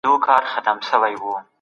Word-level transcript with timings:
کمپيوټر 0.05 0.83
ساز 0.89 1.01
ږغوي. 1.19 1.41